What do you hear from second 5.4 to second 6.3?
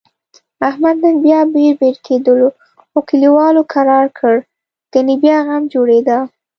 غم جوړیدا.